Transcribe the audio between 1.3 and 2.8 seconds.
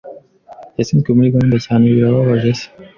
gahunda, cyane birababaje se.